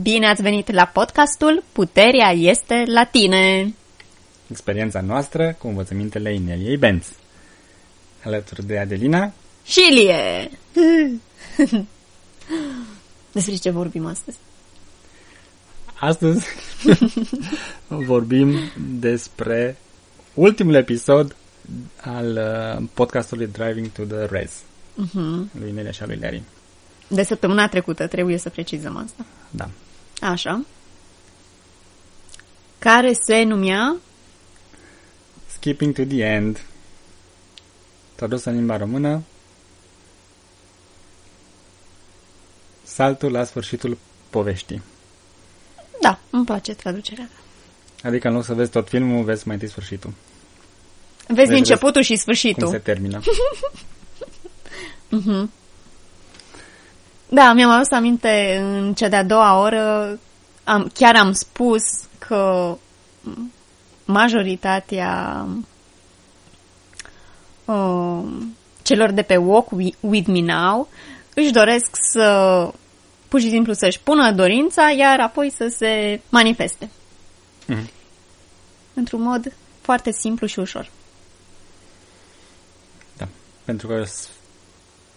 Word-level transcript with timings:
Bine 0.00 0.26
ați 0.26 0.42
venit 0.42 0.70
la 0.70 0.84
podcastul 0.84 1.62
Puterea 1.72 2.30
este 2.30 2.82
la 2.86 3.04
tine! 3.04 3.74
Experiența 4.50 5.00
noastră 5.00 5.56
cu 5.58 5.68
învățămintele 5.68 6.34
Ineliei 6.34 6.76
Benz. 6.76 7.06
Alături 8.24 8.66
de 8.66 8.78
Adelina 8.78 9.32
și 9.64 9.80
Ilie! 9.90 10.50
Despre 13.32 13.54
ce 13.54 13.70
vorbim 13.70 14.06
astăzi? 14.06 14.36
Astăzi 16.00 16.46
vorbim 18.10 18.58
despre 18.98 19.76
ultimul 20.34 20.74
episod 20.74 21.36
al 21.96 22.40
uh, 22.80 22.88
podcastului 22.94 23.46
Driving 23.46 23.88
to 23.88 24.02
the 24.02 24.24
Res 24.24 24.52
uh-huh. 24.52 25.60
lui 25.60 25.68
Inelia 25.68 25.90
și 25.90 26.02
a 26.02 26.06
lui 26.06 26.18
Larry. 26.20 26.42
De 27.14 27.22
săptămâna 27.22 27.68
trecută, 27.68 28.06
trebuie 28.06 28.38
să 28.38 28.48
precizăm 28.50 28.96
asta. 28.96 29.24
Da. 29.50 29.68
Așa. 30.20 30.64
Care 32.78 33.12
se 33.12 33.42
numea 33.42 33.96
Skipping 35.46 35.94
to 35.94 36.02
the 36.04 36.22
End. 36.24 36.62
Tradus 38.14 38.44
în 38.44 38.54
limba 38.54 38.76
română. 38.76 39.22
Saltul 42.82 43.30
la 43.30 43.44
sfârșitul 43.44 43.98
poveștii. 44.30 44.82
Da, 46.00 46.18
îmi 46.30 46.44
place 46.44 46.74
traducerea. 46.74 47.28
Adică 48.02 48.28
în 48.28 48.34
loc 48.34 48.44
să 48.44 48.54
vezi 48.54 48.70
tot 48.70 48.88
filmul, 48.88 49.24
vezi 49.24 49.46
mai 49.46 49.54
întâi 49.54 49.70
sfârșitul. 49.70 50.12
Vezi, 51.26 51.38
vezi 51.38 51.52
începutul 51.52 52.02
și 52.02 52.16
sfârșitul. 52.16 52.62
Cum 52.62 52.72
se 52.72 52.78
termină. 52.78 53.20
uh-huh. 55.10 55.48
Da, 57.34 57.52
mi-am 57.52 57.70
adus 57.70 57.90
aminte 57.90 58.56
în 58.60 58.94
cea 58.94 59.08
de-a 59.08 59.24
doua 59.24 59.60
oră, 59.60 60.18
am, 60.64 60.90
chiar 60.94 61.16
am 61.16 61.32
spus 61.32 61.82
că 62.18 62.76
majoritatea 64.04 65.46
uh, 67.64 68.22
celor 68.82 69.10
de 69.10 69.22
pe 69.22 69.36
Walk 69.36 69.68
With 70.00 70.28
Me 70.28 70.40
Now 70.40 70.88
își 71.34 71.52
doresc 71.52 71.96
să 72.12 72.68
pur 73.28 73.40
și 73.40 73.50
simplu 73.50 73.72
să-și 73.72 74.00
pună 74.00 74.32
dorința, 74.32 74.90
iar 74.90 75.20
apoi 75.20 75.50
să 75.50 75.74
se 75.76 76.20
manifeste. 76.28 76.90
Mm-hmm. 77.68 77.90
Într-un 78.94 79.22
mod 79.22 79.52
foarte 79.80 80.10
simplu 80.10 80.46
și 80.46 80.58
ușor. 80.58 80.90
Da, 83.16 83.28
pentru 83.64 83.86
că 83.86 84.04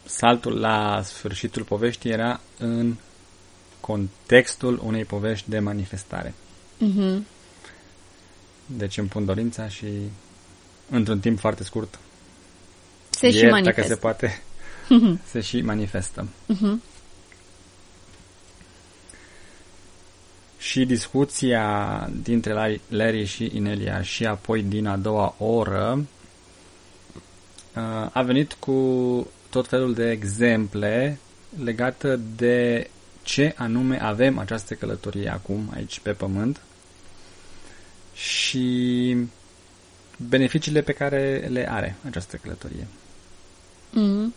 saltul 0.05 0.59
la 0.59 1.01
sfârșitul 1.03 1.63
poveștii 1.63 2.11
era 2.11 2.39
în 2.57 2.95
contextul 3.79 4.81
unei 4.83 5.05
povești 5.05 5.49
de 5.49 5.59
manifestare. 5.59 6.33
Mm-hmm. 6.81 7.21
Deci 8.65 8.97
îmi 8.97 9.07
pun 9.07 9.25
dorința 9.25 9.67
și 9.67 9.87
într-un 10.89 11.19
timp 11.19 11.39
foarte 11.39 11.63
scurt 11.63 11.99
se 13.15 13.25
ieri, 13.25 13.37
și 13.37 13.45
manifestă. 13.45 13.81
dacă 13.81 13.93
se 13.93 13.99
poate, 13.99 14.41
se 15.31 15.41
și 15.41 15.61
manifestă. 15.61 16.27
Mm-hmm. 16.53 16.93
Și 20.57 20.85
discuția 20.85 22.09
dintre 22.23 22.79
Larry 22.89 23.25
și 23.25 23.51
Inelia 23.53 24.01
și 24.01 24.25
apoi 24.25 24.63
din 24.63 24.85
a 24.85 24.97
doua 24.97 25.35
oră 25.37 26.05
uh, 27.75 28.09
a 28.11 28.21
venit 28.21 28.53
cu 28.53 29.27
tot 29.55 29.67
felul 29.67 29.93
de 29.93 30.11
exemple 30.11 31.19
legate 31.63 32.19
de 32.35 32.89
ce 33.23 33.53
anume 33.57 34.01
avem 34.01 34.37
această 34.37 34.73
călătorie 34.73 35.29
acum 35.29 35.71
aici 35.73 35.99
pe 35.99 36.11
pământ 36.11 36.61
și 38.13 39.17
beneficiile 40.17 40.81
pe 40.81 40.91
care 40.91 41.47
le 41.51 41.71
are 41.71 41.95
această 42.07 42.35
călătorie. 42.35 42.87
Mm. 43.91 44.33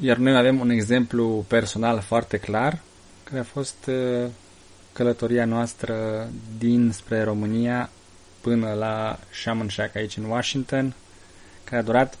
Iar 0.00 0.16
noi 0.16 0.36
avem 0.36 0.60
un 0.60 0.70
exemplu 0.70 1.44
personal 1.48 2.00
foarte 2.00 2.36
clar, 2.36 2.80
care 3.24 3.40
a 3.40 3.44
fost 3.44 3.86
uh, 3.86 4.30
călătoria 4.92 5.44
noastră 5.44 6.28
dinspre 6.58 7.22
România 7.22 7.90
până 8.40 8.72
la 8.72 9.18
Shaman 9.42 9.68
Shack 9.68 9.96
aici 9.96 10.16
în 10.16 10.24
Washington, 10.24 10.94
care 11.64 11.80
a 11.80 11.84
durat 11.84 12.18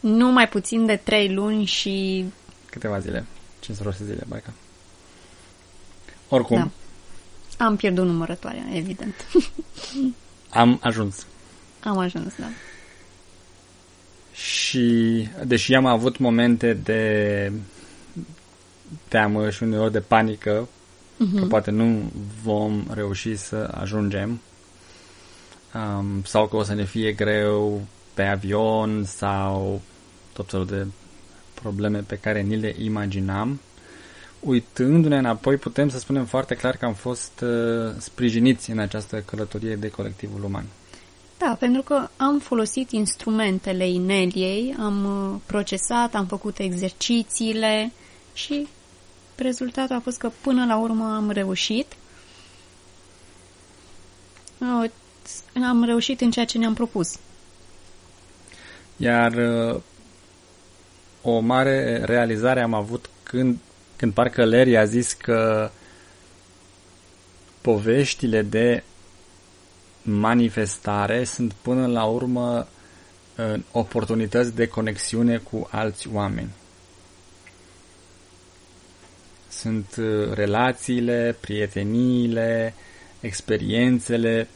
nu 0.00 0.32
mai 0.32 0.48
puțin 0.48 0.86
de 0.86 0.96
trei 0.96 1.32
luni 1.34 1.64
și... 1.64 2.24
Câteva 2.70 2.98
zile. 2.98 3.24
500 3.60 4.04
zile, 4.04 4.24
Baica. 4.28 4.52
Oricum. 6.28 6.56
Da. 6.56 7.64
Am 7.64 7.76
pierdut 7.76 8.06
numărătoarea, 8.06 8.62
evident. 8.72 9.14
am 10.50 10.78
ajuns. 10.82 11.26
Am 11.80 11.98
ajuns, 11.98 12.34
da. 12.38 12.46
Și, 14.32 15.28
deși 15.44 15.74
am 15.74 15.86
avut 15.86 16.18
momente 16.18 16.72
de 16.72 17.52
teamă 19.08 19.50
și 19.50 19.62
uneori 19.62 19.92
de 19.92 20.00
panică, 20.00 20.68
uh-huh. 20.68 21.38
că 21.38 21.44
poate 21.44 21.70
nu 21.70 22.12
vom 22.42 22.86
reuși 22.90 23.36
să 23.36 23.74
ajungem, 23.80 24.40
um, 25.74 26.22
sau 26.24 26.46
că 26.46 26.56
o 26.56 26.62
să 26.62 26.74
ne 26.74 26.84
fie 26.84 27.12
greu 27.12 27.86
pe 28.20 28.26
avion 28.26 29.04
sau 29.04 29.80
tot 30.32 30.50
felul 30.50 30.66
de 30.66 30.86
probleme 31.54 31.98
pe 31.98 32.16
care 32.18 32.40
ni 32.40 32.56
le 32.56 32.74
imaginam. 32.82 33.60
Uitându-ne 34.40 35.16
înapoi, 35.18 35.56
putem 35.56 35.88
să 35.88 35.98
spunem 35.98 36.24
foarte 36.24 36.54
clar 36.54 36.76
că 36.76 36.84
am 36.84 36.94
fost 36.94 37.40
uh, 37.40 37.92
sprijiniți 37.98 38.70
în 38.70 38.78
această 38.78 39.20
călătorie 39.20 39.76
de 39.76 39.88
colectivul 39.90 40.44
uman. 40.44 40.64
Da, 41.38 41.56
pentru 41.58 41.82
că 41.82 42.08
am 42.16 42.38
folosit 42.38 42.90
instrumentele 42.90 43.88
Ineliei, 43.88 44.76
am 44.78 45.04
uh, 45.04 45.40
procesat, 45.46 46.14
am 46.14 46.26
făcut 46.26 46.58
exercițiile 46.58 47.92
și 48.32 48.66
rezultatul 49.36 49.96
a 49.96 50.00
fost 50.00 50.18
că 50.18 50.30
până 50.40 50.64
la 50.64 50.76
urmă 50.78 51.14
am 51.14 51.30
reușit. 51.30 51.86
Uh, 54.58 54.90
am 55.68 55.84
reușit 55.84 56.20
în 56.20 56.30
ceea 56.30 56.44
ce 56.44 56.58
ne-am 56.58 56.74
propus. 56.74 57.18
Iar 59.02 59.32
uh, 59.34 59.80
o 61.22 61.38
mare 61.38 62.04
realizare 62.04 62.62
am 62.62 62.74
avut 62.74 63.10
când, 63.22 63.58
când 63.96 64.12
parcă 64.12 64.44
Larry 64.44 64.76
a 64.76 64.84
zis 64.84 65.12
că 65.12 65.70
poveștile 67.60 68.42
de 68.42 68.82
manifestare 70.02 71.24
sunt 71.24 71.52
până 71.52 71.86
la 71.86 72.04
urmă 72.04 72.68
oportunități 73.72 74.54
de 74.54 74.66
conexiune 74.66 75.36
cu 75.36 75.68
alți 75.70 76.08
oameni. 76.12 76.50
Sunt 79.48 79.96
uh, 79.98 80.32
relațiile, 80.32 81.36
prieteniile, 81.40 82.74
experiențele 83.20 84.48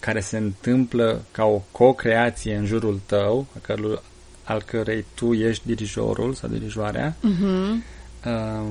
care 0.00 0.20
se 0.20 0.36
întâmplă 0.36 1.24
ca 1.30 1.44
o 1.44 1.62
co-creație 1.72 2.56
în 2.56 2.64
jurul 2.64 3.00
tău, 3.06 3.46
al 4.44 4.62
cărei 4.62 5.04
tu 5.14 5.32
ești 5.32 5.66
dirijorul 5.66 6.34
sau 6.34 6.48
dirijoarea 6.48 7.16
uh-huh. 7.16 7.72
uh, 8.24 8.68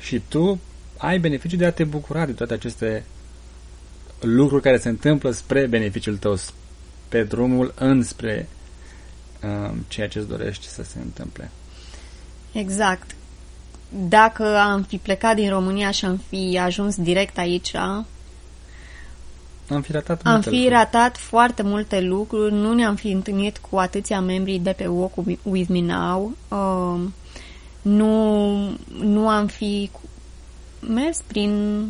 și 0.00 0.22
tu 0.28 0.60
ai 0.96 1.18
beneficiul 1.18 1.58
de 1.58 1.64
a 1.64 1.72
te 1.72 1.84
bucura 1.84 2.26
de 2.26 2.32
toate 2.32 2.54
aceste 2.54 3.04
lucruri 4.20 4.62
care 4.62 4.78
se 4.78 4.88
întâmplă 4.88 5.30
spre 5.30 5.66
beneficiul 5.66 6.16
tău, 6.16 6.38
pe 7.08 7.22
drumul 7.22 7.74
înspre 7.78 8.48
uh, 9.42 9.74
ceea 9.88 10.08
ce 10.08 10.18
îți 10.18 10.28
dorești 10.28 10.66
să 10.66 10.82
se 10.82 10.98
întâmple. 10.98 11.50
Exact. 12.52 13.14
Dacă 13.88 14.58
am 14.58 14.82
fi 14.82 14.96
plecat 14.96 15.34
din 15.34 15.48
România 15.48 15.90
și 15.90 16.04
am 16.04 16.20
fi 16.28 16.58
ajuns 16.58 16.96
direct 16.96 17.38
aici, 17.38 17.72
am 19.70 19.80
fi 19.80 19.92
ratat 19.92 20.20
Am 20.24 20.40
fi 20.40 20.48
lucruri. 20.48 20.68
ratat 20.68 21.16
foarte 21.16 21.62
multe 21.62 22.00
lucruri, 22.00 22.52
nu 22.52 22.72
ne-am 22.72 22.94
fi 22.94 23.10
întâlnit 23.10 23.58
cu 23.58 23.76
atâția 23.76 24.20
membri 24.20 24.58
de 24.58 24.70
pe 24.72 24.86
Walk 24.86 25.12
With 25.42 25.68
Me 25.68 25.80
Now, 25.80 26.36
uh, 26.48 27.00
nu, 27.82 28.52
nu 29.00 29.28
am 29.28 29.46
fi 29.46 29.90
mers 30.80 31.20
prin 31.26 31.82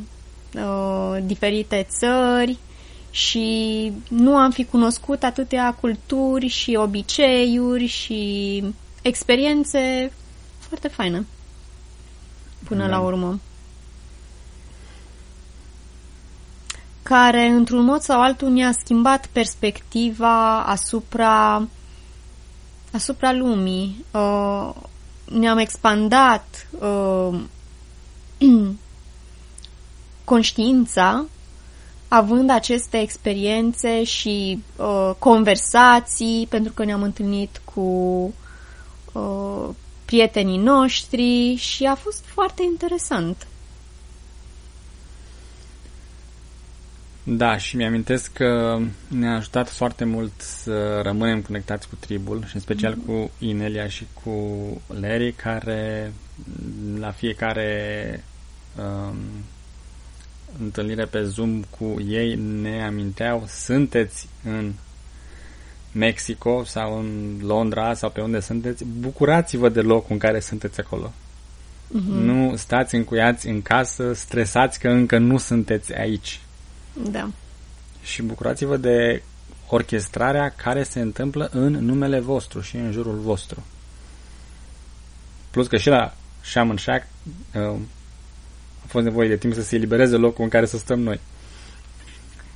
uh, 0.55 1.17
diferite 1.23 1.87
țări 1.99 2.59
și 3.11 3.93
nu 4.09 4.37
am 4.37 4.51
fi 4.51 4.65
cunoscut 4.65 5.23
atâtea 5.23 5.75
culturi 5.81 6.47
și 6.47 6.75
obiceiuri 6.81 7.87
și 7.87 8.65
experiențe 9.03 10.13
foarte 10.59 10.89
faine 10.89 11.27
până 12.65 12.83
da. 12.83 12.89
la 12.89 13.01
urmă. 13.01 13.41
Care, 17.09 17.47
într-un 17.47 17.85
mod 17.85 18.01
sau 18.01 18.21
altul, 18.21 18.49
ne-a 18.49 18.73
schimbat 18.73 19.27
perspectiva 19.27 20.63
asupra, 20.63 21.69
asupra 22.93 23.33
lumii. 23.33 24.05
Uh, 24.11 24.71
ne-am 25.25 25.59
expandat 25.59 26.67
uh, 26.81 27.41
conștiința 30.25 31.25
având 32.09 32.51
aceste 32.51 33.01
experiențe 33.01 34.05
și 34.05 34.63
uh, 34.77 35.11
conversații, 35.19 36.47
pentru 36.51 36.73
că 36.73 36.85
ne-am 36.85 37.03
întâlnit 37.03 37.61
cu 37.75 37.81
uh, 39.13 39.69
prietenii 40.05 40.59
noștri 40.59 41.55
și 41.55 41.85
a 41.85 41.95
fost 41.95 42.25
foarte 42.25 42.63
interesant. 42.63 43.47
Da, 47.29 47.57
și 47.57 47.77
mi-amintesc 47.77 48.33
că 48.33 48.79
ne-a 49.09 49.37
ajutat 49.37 49.69
foarte 49.69 50.05
mult 50.05 50.33
să 50.37 51.01
rămânem 51.03 51.43
conectați 51.43 51.89
cu 51.89 51.95
tribul 52.01 52.45
și 52.47 52.55
în 52.55 52.61
special 52.61 52.95
mm-hmm. 52.95 53.07
cu 53.07 53.31
Inelia 53.39 53.89
și 53.89 54.07
cu 54.23 54.33
Larry 55.01 55.33
care 55.33 56.13
la 56.99 57.11
fiecare 57.11 58.25
um, 58.79 59.17
întâlnire 60.63 61.05
pe 61.05 61.23
Zoom 61.23 61.63
cu 61.79 62.01
ei 62.09 62.35
ne 62.35 62.85
aminteau 62.85 63.45
sunteți 63.49 64.29
în 64.45 64.73
Mexico 65.93 66.65
sau 66.65 66.99
în 66.99 67.39
Londra 67.43 67.95
sau 67.95 68.11
pe 68.11 68.21
unde 68.21 68.41
sunteți, 68.41 68.85
bucurați-vă 68.85 69.69
de 69.69 69.81
locul 69.81 70.13
în 70.13 70.19
care 70.19 70.41
sunteți 70.41 70.81
acolo. 70.81 71.13
Mm-hmm. 71.89 72.23
Nu 72.23 72.57
stați 72.57 72.95
încuiați 72.95 73.49
în 73.49 73.63
casă, 73.63 74.13
stresați 74.13 74.79
că 74.79 74.89
încă 74.89 75.19
nu 75.19 75.39
sunteți 75.39 75.95
aici. 75.95 76.41
Da. 77.03 77.29
Și 78.03 78.23
bucurați-vă 78.23 78.77
de 78.77 79.23
orchestrarea 79.69 80.49
care 80.57 80.83
se 80.83 81.01
întâmplă 81.01 81.49
în 81.53 81.73
numele 81.73 82.21
vostru 82.21 82.61
și 82.61 82.77
în 82.77 82.93
jurul 82.93 83.19
vostru. 83.19 83.63
Plus 85.51 85.67
că 85.67 85.77
și 85.77 85.89
la 85.89 86.15
Shaman 86.41 86.77
Shack 86.77 87.07
uh, 87.55 87.63
a 88.83 88.87
fost 88.87 89.05
nevoie 89.05 89.29
de 89.29 89.37
timp 89.37 89.55
să 89.55 89.63
se 89.63 89.77
elibereze 89.77 90.17
locul 90.17 90.45
în 90.45 90.51
care 90.51 90.67
să 90.67 90.79
stăm 90.79 91.01
noi. 91.01 91.21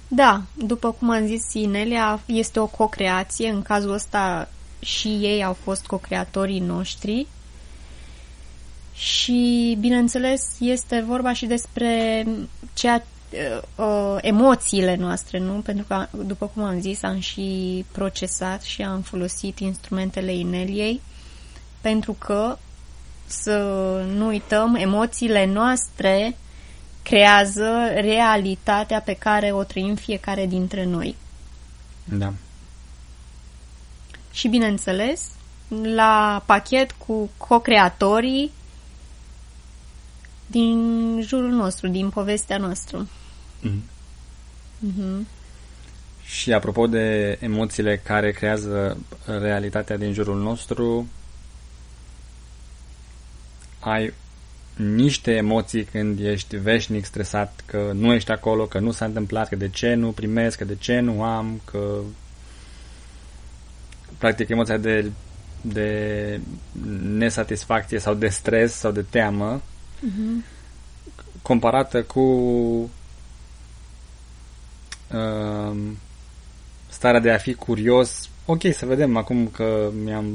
Da, 0.09 0.43
după 0.55 0.93
cum 0.93 1.11
am 1.11 1.27
zis 1.27 1.53
Inelia, 1.53 2.21
este 2.27 2.61
o 2.61 2.67
co-creație. 2.67 3.49
În 3.49 3.63
cazul 3.63 3.93
ăsta 3.93 4.49
și 4.81 5.09
ei 5.09 5.45
au 5.45 5.53
fost 5.53 5.87
co-creatorii 5.87 6.59
noștri. 6.59 7.27
Și, 8.95 9.77
bineînțeles, 9.81 10.57
este 10.59 11.05
vorba 11.07 11.33
și 11.33 11.47
despre 11.47 12.27
ceea 12.75 13.07
uh, 13.33 13.63
uh, 13.77 14.17
emoțiile 14.21 14.97
noastre, 14.97 15.39
nu? 15.39 15.53
Pentru 15.53 15.85
că, 15.89 16.07
după 16.27 16.47
cum 16.55 16.63
am 16.63 16.81
zis, 16.81 17.03
am 17.03 17.19
și 17.19 17.85
procesat 17.93 18.63
și 18.63 18.83
am 18.83 19.01
folosit 19.01 19.59
instrumentele 19.59 20.35
Ineliei 20.35 21.01
pentru 21.81 22.13
că 22.13 22.59
să 23.27 23.59
nu 24.15 24.27
uităm, 24.27 24.75
emoțiile 24.75 25.47
noastre 25.47 26.37
creează 27.03 27.89
realitatea 27.95 29.01
pe 29.01 29.15
care 29.15 29.53
o 29.53 29.65
trăim 29.65 29.95
fiecare 29.95 30.47
dintre 30.47 30.85
noi. 30.85 31.17
Da. 32.05 32.33
Și 34.33 34.49
bineînțeles, 34.49 35.23
la 35.83 36.43
pachet 36.47 36.93
cu 36.93 37.31
co-creatorii 37.37 38.51
din 40.47 41.21
jurul 41.23 41.51
nostru, 41.51 41.89
din 41.89 42.11
povestea 42.11 42.59
noastră. 42.59 43.07
Mm-hmm. 43.65 43.99
Mm-hmm. 44.87 45.27
Și 46.25 46.53
apropo 46.53 46.87
de 46.87 47.37
emoțiile 47.41 47.97
care 47.97 48.33
creează 48.33 48.99
realitatea 49.25 49.97
din 49.97 50.13
jurul 50.13 50.41
nostru, 50.43 51.09
ai 53.81 54.13
niște 54.77 55.33
emoții 55.33 55.85
când 55.85 56.21
ești 56.21 56.57
veșnic 56.57 57.05
stresat 57.05 57.63
că 57.67 57.91
nu 57.95 58.13
ești 58.13 58.31
acolo, 58.31 58.67
că 58.67 58.79
nu 58.79 58.91
s-a 58.91 59.05
întâmplat, 59.05 59.49
că 59.49 59.57
de 59.57 59.69
ce 59.69 59.95
nu 59.95 60.11
primesc, 60.11 60.59
că 60.59 60.65
de 60.65 60.77
ce 60.79 61.01
nu 61.01 61.23
am, 61.23 61.61
că 61.65 61.99
practic 64.19 64.49
emoția 64.49 64.77
de, 64.77 65.11
de 65.61 66.41
nesatisfacție 67.03 67.99
sau 67.99 68.15
de 68.15 68.29
stres 68.29 68.73
sau 68.73 68.91
de 68.91 69.03
teamă 69.03 69.61
uh-huh. 69.61 70.45
comparată 71.43 72.03
cu 72.03 72.91
uh, 75.13 75.77
starea 76.89 77.21
de 77.21 77.31
a 77.31 77.39
fi 77.39 77.55
curios 77.55 78.29
ok, 78.51 78.75
să 78.75 78.87
vedem 78.87 79.17
acum 79.17 79.47
că 79.47 79.91
mi-am 80.03 80.27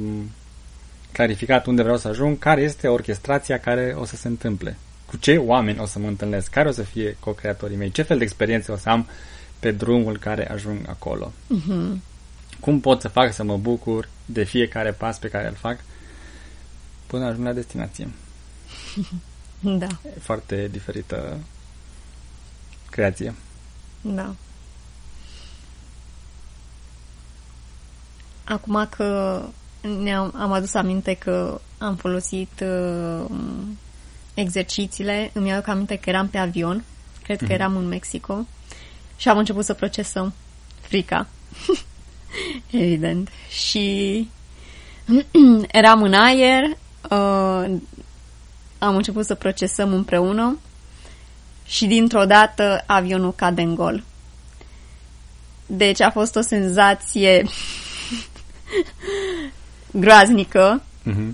clarificat 1.11 1.65
unde 1.65 1.81
vreau 1.81 1.97
să 1.97 2.07
ajung, 2.07 2.39
care 2.39 2.61
este 2.61 2.87
orchestrația 2.87 3.59
care 3.59 3.95
o 3.99 4.05
să 4.05 4.15
se 4.15 4.27
întâmple. 4.27 4.77
Cu 5.05 5.17
ce 5.17 5.37
oameni 5.37 5.79
o 5.79 5.85
să 5.85 5.99
mă 5.99 6.07
întâlnesc, 6.07 6.49
care 6.49 6.67
o 6.67 6.71
să 6.71 6.81
fie 6.81 7.17
co-creatorii 7.19 7.77
mei, 7.77 7.91
ce 7.91 8.01
fel 8.01 8.17
de 8.17 8.23
experiențe 8.23 8.71
o 8.71 8.77
să 8.77 8.89
am 8.89 9.07
pe 9.59 9.71
drumul 9.71 10.17
care 10.17 10.51
ajung 10.51 10.79
acolo. 10.87 11.31
Uh-huh. 11.31 11.97
Cum 12.59 12.79
pot 12.79 13.01
să 13.01 13.07
fac 13.07 13.33
să 13.33 13.43
mă 13.43 13.57
bucur 13.57 14.09
de 14.25 14.43
fiecare 14.43 14.91
pas 14.91 15.19
pe 15.19 15.27
care 15.27 15.47
îl 15.47 15.53
fac 15.53 15.79
până 17.07 17.25
ajung 17.25 17.45
la 17.45 17.53
destinație. 17.53 18.09
Da. 19.59 19.87
E 20.15 20.19
foarte 20.19 20.67
diferită 20.71 21.39
creație. 22.89 23.33
Da. 24.01 24.35
Acum 28.45 28.87
că 28.89 29.41
ne-am 30.01 30.33
am 30.37 30.51
adus 30.51 30.73
aminte 30.73 31.13
că 31.13 31.61
am 31.77 31.95
folosit 31.95 32.63
uh, 32.63 33.25
exercițiile. 34.33 35.29
Îmi 35.33 35.51
aduc 35.51 35.67
aminte 35.67 35.95
că 35.95 36.09
eram 36.09 36.27
pe 36.27 36.37
avion, 36.37 36.83
cred 37.23 37.37
că 37.37 37.43
mhm. 37.43 37.53
eram 37.53 37.75
în 37.75 37.87
Mexico, 37.87 38.45
și 39.17 39.29
am 39.29 39.37
început 39.37 39.65
să 39.65 39.73
procesăm 39.73 40.33
frica. 40.81 41.27
Evident. 42.71 43.29
Și 43.49 44.29
eram 45.71 46.01
în 46.01 46.13
aer, 46.13 46.63
uh, 47.09 47.79
am 48.77 48.95
început 48.95 49.25
să 49.25 49.35
procesăm 49.35 49.93
împreună 49.93 50.59
și 51.65 51.85
dintr-o 51.85 52.25
dată 52.25 52.83
avionul 52.85 53.33
cade 53.33 53.61
în 53.61 53.75
gol. 53.75 54.03
Deci 55.65 56.01
a 56.01 56.11
fost 56.11 56.35
o 56.35 56.41
senzație 56.41 57.43
groaznică 60.01 60.81
uh-huh. 61.09 61.31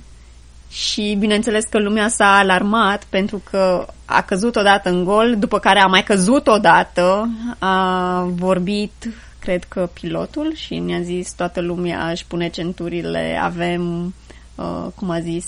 și 0.69 1.15
bineînțeles 1.19 1.63
că 1.69 1.79
lumea 1.79 2.07
s-a 2.07 2.37
alarmat 2.37 3.03
pentru 3.09 3.41
că 3.49 3.85
a 4.05 4.21
căzut 4.21 4.55
odată 4.55 4.89
în 4.89 5.03
gol, 5.03 5.35
după 5.39 5.59
care 5.59 5.79
a 5.79 5.87
mai 5.87 6.03
căzut 6.03 6.47
odată, 6.47 7.29
a 7.59 8.21
vorbit 8.35 9.09
cred 9.39 9.63
că 9.63 9.89
pilotul 9.93 10.53
și 10.55 10.79
ne-a 10.79 11.01
zis 11.01 11.33
toată 11.33 11.61
lumea 11.61 12.09
își 12.09 12.25
pune 12.25 12.49
centurile, 12.49 13.39
avem, 13.41 14.13
uh, 14.55 14.87
cum 14.95 15.09
a 15.09 15.19
zis, 15.19 15.45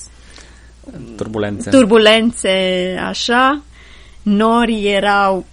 turbulențe. 1.15 1.69
Turbulențe, 1.69 2.95
așa. 3.05 3.63
Norii 4.21 4.87
erau 4.87 5.45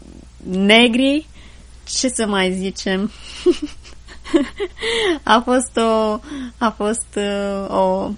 negri. 0.50 1.26
Ce 1.84 2.08
să 2.08 2.26
mai 2.26 2.52
zicem? 2.52 3.10
a 5.34 5.42
fost 5.44 5.76
o, 5.76 6.20
a 6.58 6.70
fost 6.76 7.16
uh, 7.16 7.76
o 7.76 8.10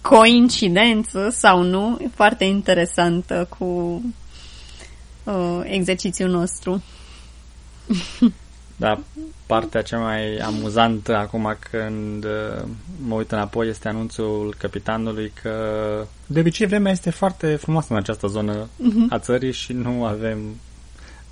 coincidență 0.00 1.28
sau 1.32 1.62
nu, 1.62 2.10
foarte 2.14 2.44
interesantă 2.44 3.48
cu 3.58 4.02
uh, 5.24 5.60
exercițiul 5.62 6.30
nostru. 6.30 6.82
Da, 8.76 9.00
partea 9.46 9.82
cea 9.82 9.98
mai 9.98 10.36
amuzantă 10.36 11.16
acum 11.16 11.56
când 11.70 12.24
uh, 12.24 12.62
mă 13.06 13.14
uit 13.14 13.32
înapoi 13.32 13.68
este 13.68 13.88
anunțul 13.88 14.54
capitanului 14.58 15.32
că 15.42 15.54
de 16.26 16.40
obicei 16.40 16.66
vremea 16.66 16.92
este 16.92 17.10
foarte 17.10 17.56
frumoasă 17.56 17.86
în 17.90 17.98
această 17.98 18.26
zonă 18.26 18.64
uh-huh. 18.64 19.08
a 19.08 19.18
țării 19.18 19.52
și 19.52 19.72
nu 19.72 20.04
avem 20.04 20.38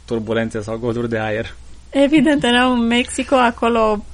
turbulențe 0.05 0.61
sau 0.61 0.79
goluri 0.79 1.09
de 1.09 1.19
aer. 1.19 1.55
Evident, 1.91 2.45
erau 2.45 2.73
în 2.73 2.87
Mexico, 2.87 3.35
acolo 3.35 4.05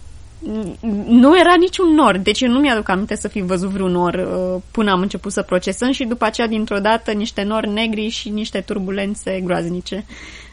nu 1.06 1.38
era 1.38 1.54
niciun 1.58 1.94
nor, 1.94 2.16
deci 2.16 2.40
eu 2.40 2.50
nu 2.50 2.58
mi-aduc 2.58 2.88
aminte 2.88 3.16
să 3.16 3.28
fi 3.28 3.40
văzut 3.40 3.70
vreun 3.70 3.90
nor 3.90 4.14
uh, 4.14 4.62
până 4.70 4.90
am 4.90 5.00
început 5.00 5.32
să 5.32 5.42
procesăm 5.42 5.92
și 5.92 6.04
după 6.04 6.24
aceea 6.24 6.46
dintr-o 6.46 6.78
dată 6.78 7.12
niște 7.12 7.42
nori 7.42 7.68
negri 7.68 8.08
și 8.08 8.28
niște 8.28 8.60
turbulențe 8.60 9.40
groaznice. 9.40 10.04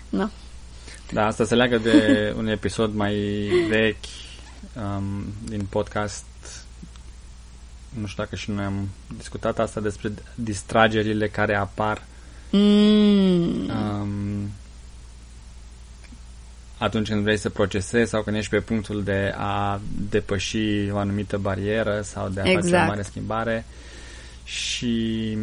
Da. 0.10 0.30
Da, 1.12 1.26
asta 1.26 1.44
se 1.44 1.56
leagă 1.56 1.78
de 1.78 1.94
un 2.40 2.48
episod 2.48 2.94
mai 2.94 3.16
vechi 3.70 4.06
um, 4.76 5.24
din 5.46 5.66
podcast. 5.70 6.26
Nu 8.00 8.06
știu 8.06 8.24
dacă 8.24 8.36
și 8.36 8.52
noi 8.52 8.64
am 8.64 8.90
discutat 9.18 9.60
asta 9.60 9.80
despre 9.80 10.12
distragerile 10.36 11.28
care 11.28 11.56
apar 11.56 12.04
mm. 12.52 13.70
um, 13.70 14.31
atunci 16.82 17.08
când 17.08 17.22
vrei 17.22 17.38
să 17.38 17.50
procesezi 17.50 18.10
sau 18.10 18.22
când 18.22 18.36
ești 18.36 18.50
pe 18.50 18.60
punctul 18.60 19.04
de 19.04 19.34
a 19.38 19.80
depăși 20.10 20.90
o 20.92 20.98
anumită 20.98 21.38
barieră 21.38 22.02
sau 22.04 22.30
de 22.30 22.42
a 22.42 22.50
exact. 22.50 22.70
face 22.70 22.84
o 22.84 22.88
mare 22.88 23.02
schimbare 23.02 23.66
și 24.44 25.38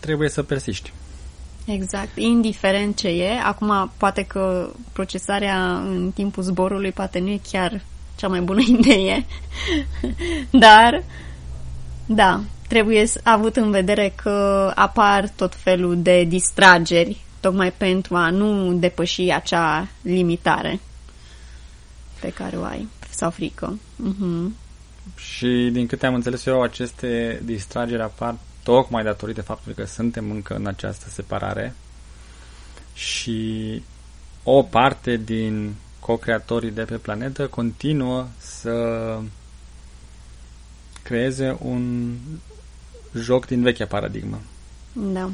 trebuie 0.00 0.28
să 0.28 0.42
persiști. 0.42 0.92
Exact, 1.66 2.16
indiferent 2.16 2.96
ce 2.96 3.08
e. 3.08 3.40
Acum, 3.44 3.90
poate 3.96 4.22
că 4.22 4.70
procesarea 4.92 5.78
în 5.78 6.10
timpul 6.14 6.42
zborului 6.42 6.92
poate 6.92 7.18
nu 7.18 7.28
e 7.28 7.40
chiar 7.50 7.80
cea 8.16 8.28
mai 8.28 8.40
bună 8.40 8.60
idee, 8.78 9.26
dar, 10.50 11.02
da, 12.06 12.40
trebuie 12.68 13.06
avut 13.22 13.56
în 13.56 13.70
vedere 13.70 14.12
că 14.22 14.72
apar 14.74 15.28
tot 15.28 15.54
felul 15.54 16.02
de 16.02 16.24
distrageri, 16.24 17.20
tocmai 17.40 17.72
pentru 17.72 18.16
a 18.16 18.30
nu 18.30 18.72
depăși 18.72 19.30
acea 19.30 19.88
limitare 20.02 20.80
pe 22.20 22.28
care 22.32 22.56
o 22.56 22.62
ai, 22.64 22.88
sau 23.10 23.30
frică. 23.30 23.78
Uh-huh. 23.78 24.50
Și 25.16 25.68
din 25.72 25.86
câte 25.86 26.06
am 26.06 26.14
înțeles 26.14 26.46
eu, 26.46 26.62
aceste 26.62 27.40
distrageri 27.44 28.02
apar 28.02 28.36
tocmai 28.62 29.04
datorită 29.04 29.42
faptului 29.42 29.76
că 29.76 29.84
suntem 29.84 30.30
încă 30.30 30.54
în 30.54 30.66
această 30.66 31.08
separare 31.08 31.74
și 32.94 33.82
o 34.42 34.62
parte 34.62 35.16
din 35.16 35.74
co-creatorii 36.00 36.70
de 36.70 36.82
pe 36.82 36.96
planetă 36.96 37.46
continuă 37.46 38.26
să 38.38 39.18
creeze 41.02 41.56
un 41.62 42.14
joc 43.14 43.46
din 43.46 43.62
vechea 43.62 43.86
paradigmă. 43.86 44.40
Da. 44.92 45.30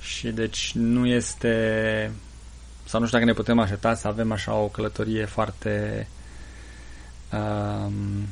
Și 0.00 0.28
deci 0.28 0.72
nu 0.74 1.06
este 1.06 2.10
sau 2.84 3.00
nu 3.00 3.06
știu 3.06 3.18
dacă 3.18 3.30
ne 3.30 3.36
putem 3.36 3.58
aștepta 3.58 3.94
să 3.94 4.08
avem 4.08 4.32
așa 4.32 4.54
o 4.54 4.66
călătorie 4.68 5.24
foarte 5.24 6.08
um, 7.32 8.26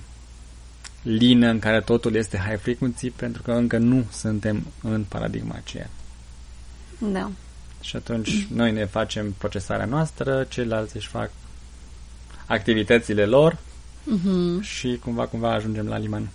lină 1.02 1.48
în 1.48 1.58
care 1.58 1.80
totul 1.80 2.14
este 2.14 2.36
high 2.48 2.58
frequency 2.60 3.10
pentru 3.10 3.42
că 3.42 3.52
încă 3.52 3.78
nu 3.78 4.04
suntem 4.12 4.66
în 4.82 5.04
paradigma 5.04 5.54
aceea. 5.54 5.90
Da. 6.98 7.30
Și 7.80 7.96
atunci 7.96 8.46
noi 8.50 8.72
ne 8.72 8.84
facem 8.84 9.32
procesarea 9.32 9.84
noastră, 9.84 10.46
ceilalți 10.48 10.96
își 10.96 11.08
fac 11.08 11.30
activitățile 12.46 13.24
lor 13.24 13.54
uh-huh. 13.54 14.60
și 14.60 14.98
cumva, 15.04 15.26
cumva 15.26 15.52
ajungem 15.52 15.86
la 15.86 15.98
liman. 15.98 16.28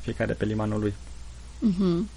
Fiecare 0.00 0.32
pe 0.32 0.44
limanul 0.44 0.80
lui. 0.80 0.94
Uh-huh. 1.68 2.08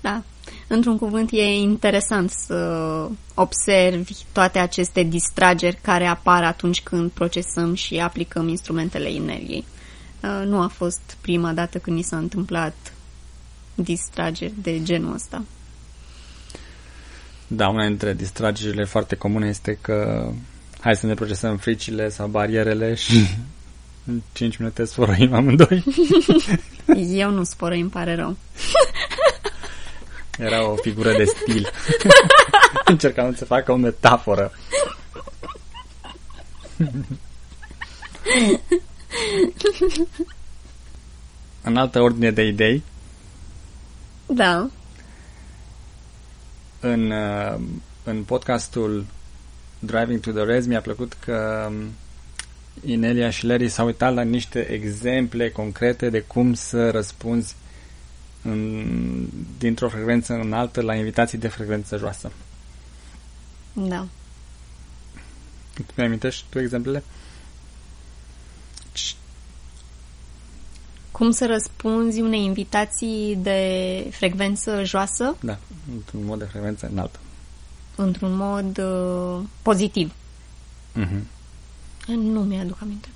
Da. 0.00 0.22
Într-un 0.66 0.98
cuvânt 0.98 1.30
e 1.32 1.42
interesant 1.42 2.30
să 2.30 3.08
observi 3.34 4.14
toate 4.32 4.58
aceste 4.58 5.02
distrageri 5.02 5.78
care 5.82 6.06
apar 6.06 6.44
atunci 6.44 6.82
când 6.82 7.10
procesăm 7.10 7.74
și 7.74 7.98
aplicăm 7.98 8.48
instrumentele 8.48 9.12
ineliei. 9.12 9.64
Uh, 10.22 10.42
nu 10.46 10.60
a 10.60 10.66
fost 10.66 11.16
prima 11.20 11.52
dată 11.52 11.78
când 11.78 11.96
ni 11.96 12.02
s-a 12.02 12.16
întâmplat 12.16 12.74
distrageri 13.74 14.52
de 14.62 14.82
genul 14.82 15.14
ăsta. 15.14 15.44
Da, 17.46 17.68
una 17.68 17.86
dintre 17.86 18.14
distragerile 18.14 18.84
foarte 18.84 19.14
comune 19.14 19.48
este 19.48 19.78
că 19.80 20.28
hai 20.80 20.96
să 20.96 21.06
ne 21.06 21.14
procesăm 21.14 21.56
fricile 21.56 22.08
sau 22.08 22.28
barierele 22.28 22.94
și 22.94 23.14
în 24.06 24.20
5 24.32 24.56
minute 24.56 24.84
sfărăim 24.84 25.32
amândoi. 25.32 25.84
Eu 27.12 27.30
nu 27.30 27.44
spărăi, 27.44 27.80
îmi 27.80 27.90
pare 27.90 28.14
rău. 28.14 28.36
Era 30.38 30.68
o 30.68 30.76
figură 30.76 31.12
de 31.12 31.24
stil. 31.24 31.70
Încercam 32.84 33.34
să 33.34 33.44
facă 33.44 33.72
o 33.72 33.76
metaforă. 33.76 34.52
în 41.62 41.76
altă 41.76 42.00
ordine 42.00 42.30
de 42.30 42.42
idei. 42.42 42.82
Da. 44.26 44.70
În, 46.80 47.10
uh, 47.10 47.60
în 48.04 48.22
podcastul 48.22 49.06
Driving 49.78 50.20
to 50.20 50.30
the 50.30 50.42
Res 50.42 50.66
mi-a 50.66 50.80
plăcut 50.80 51.12
că 51.12 51.66
um, 51.70 51.92
Inelia 52.84 53.30
și 53.30 53.46
Larry 53.46 53.68
s-au 53.68 53.86
uitat 53.86 54.14
la 54.14 54.22
niște 54.22 54.58
exemple 54.58 55.50
concrete 55.50 56.10
de 56.10 56.20
cum 56.20 56.54
să 56.54 56.90
răspunzi 56.90 57.54
în, 58.42 59.28
dintr-o 59.58 59.88
frecvență 59.88 60.32
în 60.32 60.52
altă 60.52 60.80
la 60.80 60.94
invitații 60.94 61.38
de 61.38 61.48
frecvență 61.48 61.96
joasă. 61.96 62.32
Da. 63.72 64.06
Mi 65.96 66.04
amintești 66.04 66.44
tu 66.48 66.58
exemplele? 66.58 67.02
Cum 71.10 71.30
să 71.30 71.46
răspunzi 71.46 72.20
unei 72.20 72.44
invitații 72.44 73.36
de 73.36 74.06
frecvență 74.10 74.84
joasă? 74.84 75.36
Da, 75.40 75.58
într-un 75.94 76.24
mod 76.24 76.38
de 76.38 76.44
frecvență 76.44 76.88
înaltă. 76.92 77.18
Într-un 77.96 78.36
mod 78.36 78.78
uh, 78.78 79.44
pozitiv. 79.62 80.12
Uh-huh. 80.96 81.39
Nu 82.16 82.40
mi-aduc 82.40 82.78
aminte. 82.82 83.08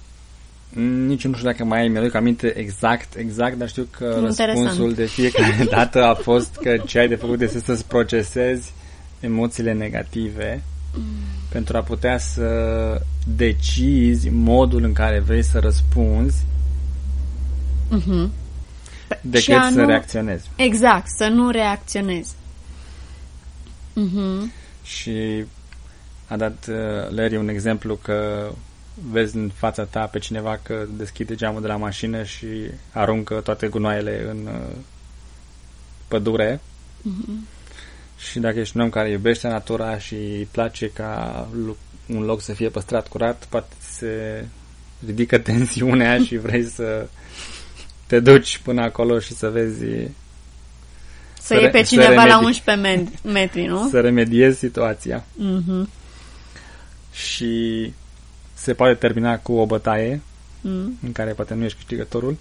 Nici 1.06 1.24
nu 1.24 1.32
știu 1.34 1.46
dacă 1.46 1.64
mai 1.64 1.88
mi-aduc 1.88 2.14
aminte 2.14 2.58
exact, 2.58 3.16
exact, 3.16 3.56
dar 3.56 3.68
știu 3.68 3.88
că 3.90 4.04
Interesant. 4.04 4.48
răspunsul 4.48 4.94
de 4.94 5.04
fiecare 5.04 5.64
dată 5.76 6.04
a 6.04 6.14
fost 6.14 6.56
că 6.56 6.76
ce 6.76 6.98
ai 6.98 7.08
de 7.08 7.14
făcut 7.14 7.40
este 7.40 7.58
să-ți 7.58 7.86
procesezi 7.86 8.72
emoțiile 9.20 9.72
negative 9.72 10.62
mm. 10.94 11.02
pentru 11.48 11.76
a 11.76 11.80
putea 11.80 12.18
să 12.18 12.48
decizi 13.36 14.28
modul 14.28 14.82
în 14.84 14.92
care 14.92 15.20
vrei 15.20 15.42
să 15.42 15.58
răspunzi 15.58 16.44
uh-huh. 17.88 18.28
decât 19.20 19.62
să 19.72 19.80
nu... 19.80 19.86
reacționezi. 19.86 20.50
Exact, 20.56 21.06
să 21.16 21.28
nu 21.28 21.50
reacționezi. 21.50 22.34
Uh-huh. 23.92 24.52
Și 24.82 25.44
a 26.28 26.36
dat 26.36 26.66
uh, 26.68 27.14
Larry 27.14 27.36
un 27.36 27.48
exemplu 27.48 27.94
că 27.94 28.48
vezi 29.10 29.36
în 29.36 29.50
fața 29.54 29.84
ta 29.84 30.04
pe 30.04 30.18
cineva 30.18 30.60
că 30.62 30.86
deschide 30.96 31.34
geamul 31.34 31.60
de 31.60 31.66
la 31.66 31.76
mașină 31.76 32.22
și 32.22 32.46
aruncă 32.92 33.40
toate 33.40 33.66
gunoaiele 33.66 34.26
în 34.30 34.46
uh, 34.46 34.76
pădure. 36.08 36.60
Uh-huh. 37.00 37.52
Și 38.18 38.38
dacă 38.38 38.58
ești 38.58 38.76
un 38.76 38.82
om 38.82 38.90
care 38.90 39.10
iubește 39.10 39.48
natura 39.48 39.98
și 39.98 40.14
îi 40.14 40.48
place 40.50 40.90
ca 40.90 41.48
un 42.06 42.22
loc 42.22 42.40
să 42.40 42.52
fie 42.52 42.68
păstrat 42.68 43.08
curat, 43.08 43.46
poate 43.48 43.74
se 43.78 44.44
ridică 45.06 45.38
tensiunea 45.48 46.18
și 46.26 46.36
vrei 46.36 46.64
să 46.64 47.06
te 48.06 48.20
duci 48.20 48.58
până 48.58 48.82
acolo 48.82 49.18
și 49.18 49.32
să 49.32 49.48
vezi 49.48 49.78
să, 49.78 51.54
să 51.54 51.54
iei 51.54 51.70
pe 51.70 51.82
cineva 51.82 52.24
remedi- 52.24 52.28
la 52.28 52.38
11 52.38 53.10
metri, 53.22 53.66
nu? 53.66 53.88
Să 53.88 54.00
remediezi 54.00 54.58
situația. 54.58 55.24
Uh-huh. 55.24 55.88
Și 57.12 57.92
se 58.54 58.74
poate 58.74 58.94
termina 58.94 59.38
cu 59.38 59.52
o 59.52 59.66
bătaie 59.66 60.20
mm. 60.60 60.98
în 61.02 61.12
care 61.12 61.32
poate 61.32 61.54
nu 61.54 61.64
ești 61.64 61.76
câștigătorul. 61.76 62.36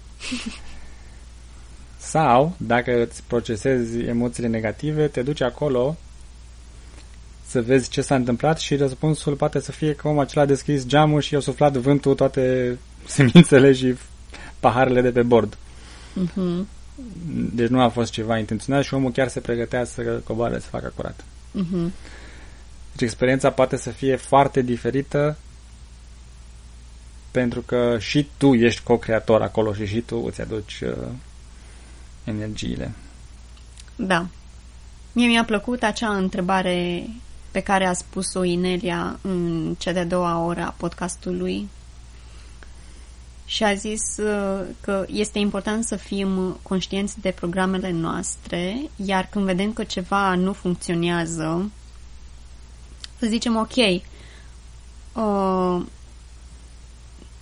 Sau, 1.96 2.54
dacă 2.56 3.02
îți 3.02 3.22
procesezi 3.26 3.98
emoțiile 3.98 4.48
negative, 4.48 5.06
te 5.06 5.22
duci 5.22 5.40
acolo 5.40 5.96
să 7.46 7.62
vezi 7.62 7.90
ce 7.90 8.00
s-a 8.00 8.14
întâmplat 8.14 8.58
și 8.58 8.76
răspunsul 8.76 9.34
poate 9.34 9.60
să 9.60 9.72
fie 9.72 9.94
că 9.94 10.08
omul 10.08 10.22
acela 10.22 10.42
a 10.42 10.46
deschis 10.46 10.86
geamul 10.86 11.20
și 11.20 11.34
a 11.34 11.40
suflat 11.40 11.76
vântul 11.76 12.14
toate 12.14 12.78
semințele 13.06 13.72
și 13.72 13.94
paharele 14.60 15.00
de 15.00 15.10
pe 15.10 15.22
bord. 15.22 15.56
Mm-hmm. 16.20 16.66
Deci 17.54 17.68
nu 17.68 17.80
a 17.80 17.88
fost 17.88 18.12
ceva 18.12 18.38
intenționat 18.38 18.82
și 18.82 18.94
omul 18.94 19.10
chiar 19.10 19.28
se 19.28 19.40
pregătea 19.40 19.84
să 19.84 20.02
coboare, 20.24 20.58
să 20.58 20.66
facă 20.70 20.92
curat. 20.96 21.24
Mm-hmm. 21.58 21.90
Deci 22.92 23.02
experiența 23.02 23.50
poate 23.50 23.76
să 23.76 23.90
fie 23.90 24.16
foarte 24.16 24.60
diferită 24.60 25.36
pentru 27.34 27.60
că 27.60 27.96
și 27.98 28.28
tu 28.36 28.54
ești 28.54 28.82
co-creator 28.82 29.42
acolo 29.42 29.72
și 29.72 29.86
și 29.86 30.00
tu 30.00 30.22
îți 30.26 30.40
aduci 30.40 30.80
uh, 30.80 31.08
energiile. 32.24 32.92
Da. 33.96 34.26
Mie 35.12 35.26
mi-a 35.26 35.44
plăcut 35.44 35.82
acea 35.82 36.16
întrebare 36.16 37.06
pe 37.50 37.60
care 37.60 37.86
a 37.86 37.92
spus-o 37.92 38.44
Inelia 38.44 39.18
în 39.22 39.74
cea 39.78 39.92
de-a 39.92 40.04
doua 40.04 40.44
oră 40.44 40.60
a 40.60 40.74
podcastului 40.76 41.68
și 43.44 43.64
a 43.64 43.74
zis 43.74 44.16
uh, 44.16 44.60
că 44.80 45.04
este 45.08 45.38
important 45.38 45.84
să 45.84 45.96
fim 45.96 46.58
conștienți 46.62 47.20
de 47.20 47.30
programele 47.30 47.90
noastre, 47.90 48.76
iar 48.96 49.28
când 49.30 49.44
vedem 49.44 49.72
că 49.72 49.84
ceva 49.84 50.34
nu 50.34 50.52
funcționează, 50.52 51.70
să 53.18 53.26
zicem 53.26 53.56
ok, 53.56 53.76
uh, 55.12 55.86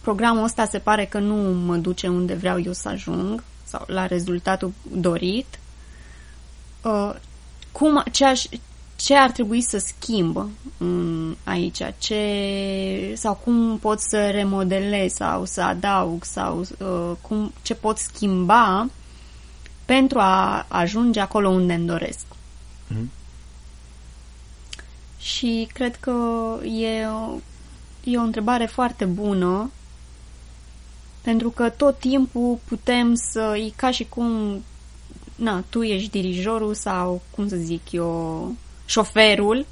programul 0.02 0.44
ăsta 0.44 0.64
se 0.64 0.78
pare 0.78 1.04
că 1.04 1.18
nu 1.18 1.35
mă 1.52 1.76
duce 1.76 2.09
unde 2.09 2.35
vreau 2.35 2.61
eu 2.61 2.73
să 2.73 2.88
ajung 2.88 3.42
sau 3.64 3.85
la 3.87 4.06
rezultatul 4.06 4.73
dorit. 4.92 5.59
Uh, 6.85 7.14
cum, 7.73 8.02
ce, 8.12 8.25
aș, 8.25 8.44
ce 8.97 9.16
ar 9.16 9.30
trebui 9.30 9.61
să 9.62 9.78
schimb 9.78 10.37
um, 10.78 11.37
aici? 11.44 11.80
Ce, 11.99 13.12
sau 13.16 13.35
cum 13.35 13.78
pot 13.78 14.00
să 14.00 14.30
remodelez 14.30 15.12
sau 15.12 15.44
să 15.44 15.61
adaug 15.62 16.25
sau 16.25 16.59
uh, 16.61 17.16
cum, 17.21 17.52
ce 17.62 17.75
pot 17.75 17.99
schimba 17.99 18.88
pentru 19.85 20.18
a 20.18 20.66
ajunge 20.68 21.21
acolo 21.21 21.49
unde 21.49 21.73
îmi 21.75 21.87
doresc. 21.87 22.25
Mhm. 22.87 23.11
Și 25.18 25.68
cred 25.73 25.97
că 25.97 26.12
e, 26.64 27.06
o- 27.06 27.38
e 28.04 28.18
o 28.18 28.23
întrebare 28.23 28.66
foarte 28.66 29.04
bună 29.04 29.71
pentru 31.23 31.50
că 31.50 31.69
tot 31.69 31.99
timpul 31.99 32.59
putem 32.69 33.14
să, 33.14 33.57
e 33.67 33.73
ca 33.76 33.91
și 33.91 34.07
cum 34.09 34.62
na, 35.35 35.64
tu 35.69 35.83
ești 35.83 36.11
dirijorul 36.11 36.75
sau, 36.75 37.23
cum 37.31 37.49
să 37.49 37.57
zic 37.57 37.93
eu, 37.93 38.55
șoferul 38.87 39.67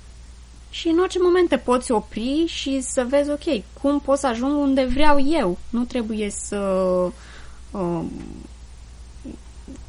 și 0.70 0.88
în 0.88 0.98
orice 0.98 1.18
moment 1.22 1.48
te 1.48 1.56
poți 1.56 1.92
opri 1.92 2.44
și 2.46 2.80
să 2.80 3.06
vezi, 3.08 3.30
ok, 3.30 3.62
cum 3.82 4.00
pot 4.00 4.18
să 4.18 4.26
ajung 4.26 4.58
unde 4.58 4.84
vreau 4.84 5.26
eu. 5.28 5.58
Nu 5.70 5.84
trebuie 5.84 6.30
să 6.30 6.56
uh, 7.70 8.02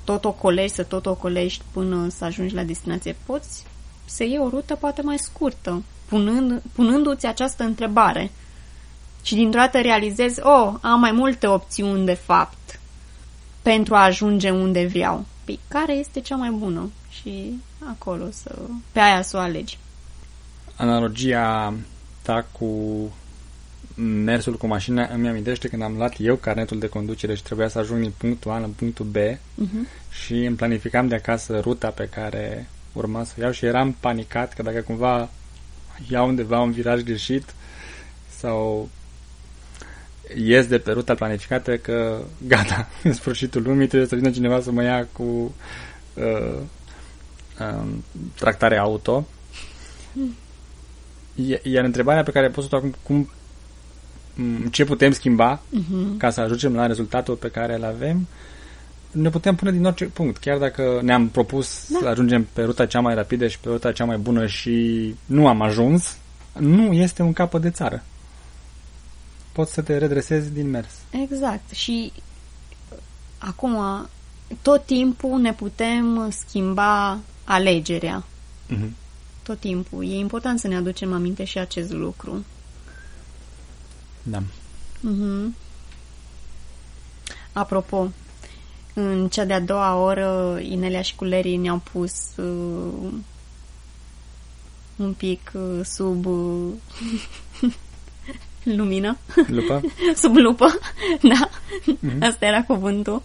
tot 0.03 0.25
ocolești, 0.25 0.75
să 0.75 0.83
tot 0.83 1.05
ocolești 1.05 1.63
până 1.71 2.07
să 2.09 2.25
ajungi 2.25 2.55
la 2.55 2.63
destinație. 2.63 3.15
Poți 3.25 3.63
să 4.05 4.23
iei 4.23 4.39
o 4.39 4.49
rută 4.49 4.75
poate 4.75 5.01
mai 5.01 5.17
scurtă, 5.17 5.83
punând, 6.05 6.61
punându-ți 6.73 7.25
această 7.25 7.63
întrebare. 7.63 8.31
Și 9.21 9.35
dintr-o 9.35 9.59
dată 9.59 9.81
realizezi, 9.81 10.39
oh, 10.43 10.73
am 10.81 10.99
mai 10.99 11.11
multe 11.11 11.47
opțiuni 11.47 12.05
de 12.05 12.13
fapt 12.13 12.79
pentru 13.61 13.95
a 13.95 14.03
ajunge 14.03 14.49
unde 14.49 14.85
vreau. 14.85 15.25
Păi 15.43 15.59
care 15.67 15.93
este 15.93 16.19
cea 16.19 16.35
mai 16.35 16.49
bună? 16.49 16.91
Și 17.09 17.59
acolo 17.89 18.27
să, 18.31 18.55
pe 18.91 18.99
aia 18.99 19.21
să 19.21 19.37
o 19.37 19.39
alegi. 19.39 19.77
Analogia 20.75 21.73
ta 22.21 22.45
cu 22.51 22.69
mersul 24.01 24.53
cu 24.57 24.67
mașina 24.67 25.09
îmi 25.13 25.27
amintește 25.27 25.67
când 25.67 25.81
am 25.81 25.95
luat 25.97 26.15
eu 26.17 26.35
carnetul 26.35 26.79
de 26.79 26.87
conducere 26.87 27.35
și 27.35 27.43
trebuia 27.43 27.67
să 27.67 27.79
ajung 27.79 28.01
din 28.01 28.13
punctul 28.17 28.51
A 28.51 28.57
în 28.57 28.69
punctul 28.69 29.05
B 29.05 29.15
Uh-huh. 29.17 30.11
și 30.23 30.33
îmi 30.33 30.55
planificam 30.55 31.07
de 31.07 31.15
acasă 31.15 31.59
ruta 31.59 31.87
pe 31.87 32.09
care 32.13 32.69
urma 32.93 33.23
să 33.23 33.33
o 33.37 33.41
iau 33.41 33.51
și 33.51 33.65
eram 33.65 33.95
panicat 33.99 34.53
că 34.53 34.63
dacă 34.63 34.81
cumva 34.81 35.29
iau 36.09 36.27
undeva 36.27 36.59
un 36.59 36.71
viraj 36.71 37.01
greșit 37.01 37.53
sau 38.37 38.89
ies 40.35 40.65
de 40.67 40.77
pe 40.77 40.91
ruta 40.91 41.13
planificată 41.13 41.77
că 41.77 42.17
gata, 42.47 42.89
în 43.03 43.13
sfârșitul 43.13 43.61
lumii 43.61 43.87
trebuie 43.87 44.09
să 44.09 44.15
vină 44.15 44.29
cineva 44.31 44.61
să 44.61 44.71
mă 44.71 44.83
ia 44.83 45.07
cu 45.11 45.55
uh, 46.13 46.57
um, 47.59 48.03
tractare 48.35 48.77
auto. 48.77 49.27
I- 51.35 51.59
Iar 51.63 51.83
întrebarea 51.83 52.23
pe 52.23 52.31
care 52.31 52.49
pot 52.49 52.63
să 52.63 52.69
o 52.71 52.77
acum, 52.77 52.95
cum, 53.03 53.29
m, 54.35 54.67
ce 54.67 54.83
putem 54.85 55.11
schimba 55.11 55.61
Uh-huh. 55.61 56.17
ca 56.17 56.29
să 56.29 56.41
ajungem 56.41 56.75
la 56.75 56.85
rezultatul 56.87 57.35
pe 57.35 57.47
care 57.49 57.75
îl 57.75 57.83
avem, 57.83 58.27
ne 59.11 59.29
putem 59.29 59.55
pune 59.55 59.71
din 59.71 59.85
orice 59.85 60.05
punct. 60.05 60.37
Chiar 60.37 60.57
dacă 60.57 60.99
ne-am 61.03 61.27
propus 61.29 61.87
Da. 61.89 61.97
să 62.01 62.07
ajungem 62.07 62.47
pe 62.53 62.61
ruta 62.63 62.85
cea 62.85 62.99
mai 62.99 63.15
rapidă 63.15 63.47
și 63.47 63.59
pe 63.59 63.69
ruta 63.69 63.91
cea 63.91 64.05
mai 64.05 64.17
bună 64.17 64.45
și 64.47 65.15
nu 65.25 65.47
am 65.47 65.61
ajuns, 65.61 66.17
nu 66.59 66.93
este 66.93 67.21
un 67.21 67.33
capăt 67.33 67.61
de 67.61 67.69
țară. 67.69 68.03
Poți 69.51 69.73
să 69.73 69.81
te 69.81 69.97
redresezi 69.97 70.49
din 70.49 70.69
mers. 70.69 70.89
Exact. 71.09 71.69
Și 71.71 72.13
acum, 73.37 74.07
tot 74.61 74.85
timpul 74.85 75.39
ne 75.39 75.53
putem 75.53 76.29
schimba 76.29 77.19
alegerea. 77.43 78.23
Mhm. 78.67 78.95
Tot 79.43 79.59
timpul. 79.59 80.09
E 80.09 80.15
important 80.15 80.59
să 80.59 80.67
ne 80.67 80.75
aducem 80.75 81.13
aminte 81.13 81.43
și 81.43 81.57
acest 81.57 81.91
lucru. 81.91 82.45
Da. 84.23 84.43
Mhm. 84.99 85.55
Apropo, 87.53 88.11
în 88.93 89.27
cea 89.29 89.45
de-a 89.45 89.59
doua 89.59 89.95
oră, 89.95 90.59
Inelia 90.61 91.01
și 91.01 91.15
Culerii 91.15 91.57
ne-au 91.57 91.81
pus 91.91 92.13
uh, 92.37 93.13
un 94.95 95.13
pic 95.13 95.51
uh, 95.53 95.85
sub 95.85 96.25
uh, 96.25 96.73
lumină, 98.63 99.17
Lupă? 99.47 99.81
sub 100.21 100.35
lupă, 100.35 100.79
da, 101.21 101.49
Mhm. 101.99 102.23
asta 102.23 102.45
era 102.45 102.63
cuvântul. 102.63 103.21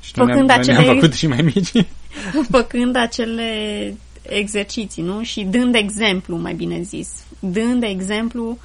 Și 0.00 0.12
noi 0.14 0.26
ne-am, 0.26 0.38
Făcând 0.46 0.48
noi 0.48 0.66
ne-am 0.66 0.78
acele- 0.80 0.94
făcut 1.00 1.14
și 1.14 1.26
mai 1.26 1.42
mici. 1.54 1.86
făcând 2.50 2.96
acele 2.96 3.94
exerciții, 4.22 5.02
nu? 5.02 5.22
Și 5.22 5.42
dând 5.42 5.74
exemplu, 5.74 6.36
mai 6.36 6.54
bine 6.54 6.82
zis. 6.82 7.08
Dând 7.38 7.82
exemplu 7.82 8.58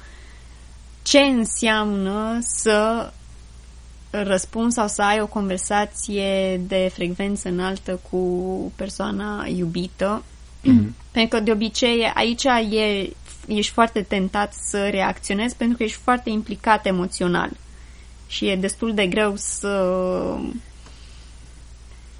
ce 1.02 1.18
înseamnă 1.18 2.38
să 2.40 3.10
răspunzi 4.10 4.74
sau 4.74 4.88
să 4.88 5.02
ai 5.02 5.20
o 5.20 5.26
conversație 5.26 6.60
de 6.66 6.90
frecvență 6.94 7.48
înaltă 7.48 8.00
cu 8.10 8.72
persoana 8.76 9.46
iubită. 9.56 10.22
Mhm. 10.62 10.94
Pentru 11.12 11.36
că 11.38 11.44
de 11.44 11.50
obicei 11.52 12.10
aici 12.14 12.44
e, 12.44 13.10
ești 13.48 13.72
foarte 13.72 14.02
tentat 14.02 14.52
să 14.54 14.88
reacționezi 14.88 15.56
pentru 15.56 15.76
că 15.76 15.82
ești 15.82 15.98
foarte 16.02 16.30
implicat 16.30 16.86
emoțional. 16.86 17.50
Și 18.26 18.48
e 18.48 18.56
destul 18.56 18.94
de 18.94 19.06
greu 19.06 19.32
să 19.36 19.94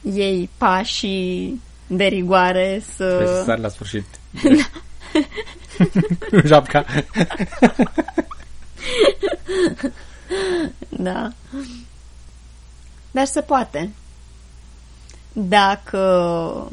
iei 0.03 0.51
pașii 0.57 1.61
de 1.87 2.05
rigoare, 2.05 2.83
Trebuie 2.97 3.27
să 3.27 3.35
să... 3.37 3.43
sari 3.45 3.61
la 3.61 3.69
sfârșit. 3.69 4.05
Cu 6.31 6.41
Japca. 6.51 6.85
Da. 10.89 11.33
Dar 13.11 13.25
se 13.25 13.41
poate. 13.41 13.91
Dacă 15.33 16.73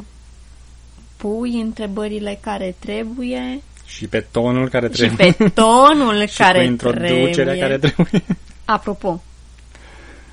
pui 1.18 1.62
întrebările 1.62 2.40
care 2.42 2.76
trebuie 2.80 3.62
Și 3.86 4.08
pe 4.08 4.20
tonul 4.32 4.70
care 4.70 4.88
și 4.88 4.94
trebuie. 4.94 5.32
pe 5.32 5.50
tonul 5.50 6.26
și 6.28 6.38
care 6.38 6.58
cu 6.58 6.64
introducerea 6.64 7.30
trebuie. 7.32 7.60
care 7.60 7.78
trebuie. 7.78 8.24
Apropo, 8.66 9.24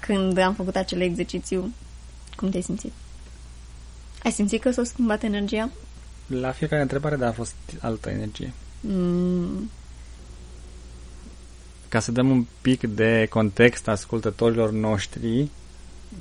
când 0.00 0.38
am 0.38 0.54
făcut 0.54 0.76
acel 0.76 1.00
exercițiu, 1.00 1.72
cum 2.36 2.50
te-ai 2.50 2.62
simțit? 2.62 2.92
Ai 4.24 4.30
simțit 4.30 4.60
că 4.60 4.70
s-a 4.70 4.84
schimbat 4.84 5.22
energia? 5.22 5.70
La 6.26 6.50
fiecare 6.50 6.82
întrebare, 6.82 7.16
da, 7.16 7.28
a 7.28 7.32
fost 7.32 7.54
altă 7.80 8.10
energie. 8.10 8.52
Mm, 8.80 9.70
Ca 11.88 12.00
să 12.00 12.12
dăm 12.12 12.30
un 12.30 12.46
pic 12.60 12.80
de 12.86 13.26
context 13.30 13.88
ascultătorilor 13.88 14.70
noștri, 14.70 15.48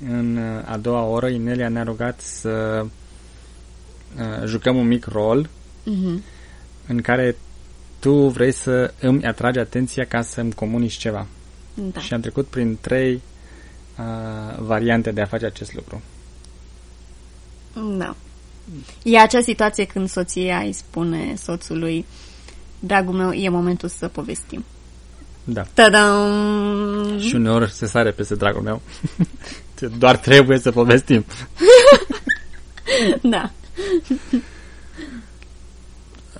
în 0.08 0.36
uh, 0.36 0.70
a 0.70 0.76
doua 0.76 1.02
oră 1.02 1.28
Inelia 1.28 1.68
ne-a 1.68 1.82
rugat 1.82 2.20
să 2.20 2.84
uh, 4.16 4.46
jucăm 4.46 4.76
un 4.76 4.86
mic 4.86 5.04
rol 5.04 5.48
mhm. 5.84 6.22
În 6.92 7.00
care 7.00 7.36
tu 7.98 8.28
vrei 8.28 8.52
să 8.52 8.94
îmi 9.00 9.24
atragi 9.24 9.58
atenția 9.58 10.04
ca 10.04 10.22
să-mi 10.22 10.52
comunici 10.52 10.92
ceva. 10.92 11.26
Da. 11.74 12.00
Și 12.00 12.14
am 12.14 12.20
trecut 12.20 12.46
prin 12.46 12.78
trei 12.80 13.20
uh, 13.98 14.58
variante 14.58 15.10
de 15.10 15.20
a 15.20 15.26
face 15.26 15.46
acest 15.46 15.74
lucru. 15.74 16.02
Da. 17.96 18.16
E 19.02 19.18
acea 19.18 19.40
situație 19.40 19.84
când 19.84 20.08
soția 20.08 20.58
îi 20.58 20.72
spune 20.72 21.34
soțului 21.36 22.04
Dragul 22.84 23.14
meu, 23.14 23.32
e 23.32 23.48
momentul 23.48 23.88
să 23.88 24.08
povestim. 24.08 24.64
Da. 25.44 25.62
Tadam! 25.74 27.18
Și 27.18 27.34
uneori 27.34 27.70
se 27.70 27.86
sare 27.86 28.10
peste 28.10 28.34
dragul 28.34 28.62
meu. 28.62 28.82
Doar 29.98 30.16
trebuie 30.16 30.58
să 30.58 30.70
povestim. 30.70 31.24
Da. 33.22 33.50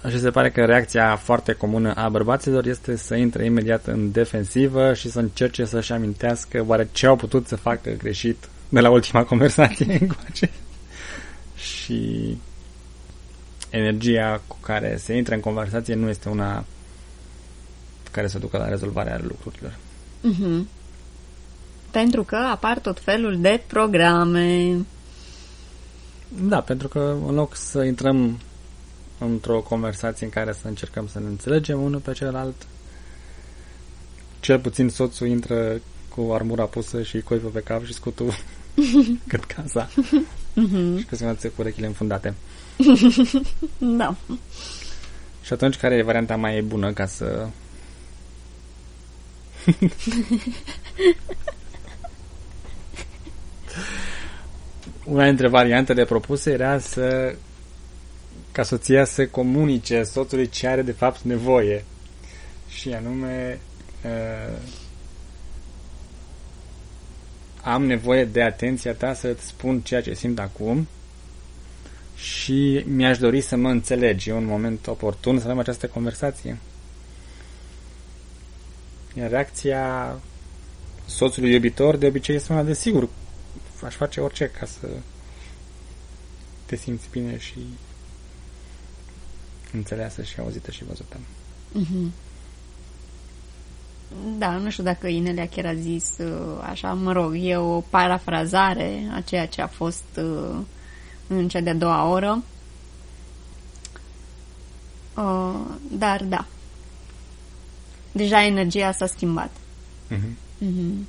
Și 0.08 0.20
se 0.20 0.30
pare 0.30 0.50
că 0.50 0.64
reacția 0.64 1.16
foarte 1.16 1.52
comună 1.52 1.94
a 1.94 2.08
bărbaților 2.08 2.66
este 2.66 2.96
să 2.96 3.14
intre 3.14 3.44
imediat 3.44 3.86
în 3.86 4.12
defensivă 4.12 4.94
și 4.94 5.10
să 5.10 5.18
încerce 5.18 5.64
să-și 5.64 5.92
amintească 5.92 6.64
oare 6.66 6.88
ce 6.92 7.06
au 7.06 7.16
putut 7.16 7.46
să 7.46 7.56
facă 7.56 7.90
greșit 7.90 8.48
de 8.68 8.80
la 8.80 8.90
ultima 8.90 9.24
conversație 9.32 9.98
încoace. 10.00 10.50
Și 11.56 12.36
energia 13.70 14.40
cu 14.46 14.56
care 14.60 14.96
se 14.96 15.16
intră 15.16 15.34
în 15.34 15.40
conversație 15.40 15.94
nu 15.94 16.08
este 16.08 16.28
una 16.28 16.64
care 18.10 18.28
să 18.28 18.38
ducă 18.38 18.58
la 18.58 18.68
rezolvarea 18.68 19.20
lucrurilor. 19.22 19.76
Mhm. 20.20 20.68
Pentru 21.90 22.22
că 22.22 22.36
apar 22.36 22.78
tot 22.78 23.00
felul 23.00 23.40
de 23.40 23.62
programe. 23.66 24.76
Da, 26.28 26.60
pentru 26.60 26.88
că 26.88 27.16
în 27.26 27.34
loc 27.34 27.56
să 27.56 27.82
intrăm 27.82 28.38
într-o 29.24 29.61
conversație 29.61 30.26
în 30.26 30.32
care 30.32 30.52
să 30.52 30.68
încercăm 30.68 31.08
să 31.08 31.18
ne 31.18 31.26
înțelegem 31.26 31.82
unul 31.82 32.00
pe 32.00 32.12
celălalt, 32.12 32.66
cel 34.40 34.58
puțin 34.58 34.88
soțul 34.88 35.26
intră 35.26 35.80
cu 36.08 36.30
armura 36.32 36.64
pusă 36.64 37.02
și 37.02 37.20
coifă 37.20 37.48
pe 37.48 37.61
cap 37.61 37.85
și 37.85 37.92
scutul 37.92 38.32
cât 39.28 39.44
casa 39.44 39.88
Mhm. 40.54 40.98
și 40.98 41.04
că 41.04 41.16
se 41.16 41.22
înalță 41.22 41.48
cu 41.48 41.54
urechile 41.61 41.87
înfundate. 41.87 42.35
Da. 43.78 44.14
Și 45.42 45.52
atunci 45.52 45.76
care 45.76 45.94
e 45.94 46.02
varianta 46.02 46.37
mai 46.37 46.62
bună 46.62 46.92
ca 46.92 47.06
să 47.06 47.48
una 55.04 55.24
dintre 55.24 55.48
variantele 55.48 56.04
propuse 56.04 56.50
era 56.50 56.78
să 56.78 57.35
ca 58.52 58.62
soția 58.62 59.04
să 59.04 59.26
comunice 59.26 60.02
soțului 60.02 60.48
ce 60.48 60.66
are 60.66 60.82
de 60.82 60.92
fapt 60.92 61.20
nevoie. 61.20 61.84
Și 62.68 62.92
anume 62.92 63.60
uh, 64.04 64.58
am 67.62 67.86
nevoie 67.86 68.24
de 68.24 68.42
atenția 68.42 68.94
ta 68.94 69.14
să-ți 69.14 69.46
spun 69.46 69.80
ceea 69.80 70.02
ce 70.02 70.14
simt 70.14 70.38
acum 70.38 70.88
și 72.16 72.84
mi-aș 72.86 73.18
dori 73.18 73.40
să 73.40 73.56
mă 73.56 73.70
înțelegi. 73.70 74.28
E 74.28 74.32
un 74.32 74.44
moment 74.44 74.86
oportun 74.86 75.38
să 75.38 75.44
avem 75.44 75.58
această 75.58 75.86
conversație. 75.86 76.58
Iar 79.14 79.30
reacția 79.30 80.16
soțului 81.06 81.52
iubitor 81.52 81.96
de 81.96 82.06
obicei 82.06 82.34
este 82.34 82.52
una 82.52 82.62
de 82.62 82.74
sigur. 82.74 83.08
Aș 83.84 83.94
face 83.94 84.20
orice 84.20 84.50
ca 84.58 84.66
să 84.66 84.88
te 86.66 86.76
simți 86.76 87.08
bine 87.10 87.38
și 87.38 87.58
înțeleasă 89.72 90.22
și 90.22 90.40
auzită 90.40 90.70
și 90.70 90.85
văzută. 90.85 91.16
Mm-hmm. 91.78 92.11
Da, 94.38 94.50
nu 94.50 94.70
știu 94.70 94.82
dacă 94.82 95.06
Inelia 95.06 95.48
chiar 95.48 95.66
a 95.66 95.74
zis 95.74 96.18
uh, 96.18 96.68
așa, 96.70 96.92
mă 96.92 97.12
rog, 97.12 97.35
e 97.37 97.56
o 97.56 97.80
parafrazare 97.80 99.08
a 99.14 99.20
ceea 99.20 99.46
ce 99.46 99.62
a 99.62 99.66
fost 99.66 100.04
uh, 100.16 100.58
în 101.26 101.48
cea 101.48 101.61
de-a 101.61 101.74
doua 101.74 102.08
oră. 102.08 102.42
Uh, 105.16 105.61
dar 105.92 106.24
da. 106.24 106.46
Deja 108.12 108.44
energia 108.44 108.92
s-a 108.92 109.06
schimbat. 109.06 109.50
Mm-hmm. 110.11 110.64
Mm-hmm. 110.64 111.06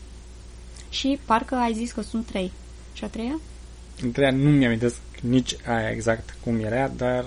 Și 0.90 1.20
parcă 1.26 1.56
ai 1.56 1.74
zis 1.74 1.92
că 1.92 2.02
sunt 2.02 2.26
trei. 2.26 2.52
Și 2.94 3.04
a 3.04 3.08
treia? 3.08 3.40
În 4.02 4.12
treia 4.12 4.32
nu 4.32 4.50
mi-am 4.50 4.80
nici 5.22 5.56
aia 5.68 5.90
exact 5.90 6.36
cum 6.44 6.60
era, 6.60 6.88
dar 6.88 7.26